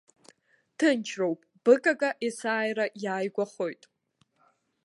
[0.77, 3.83] Ҭынчроуп, быгага есааира иааигәахоит.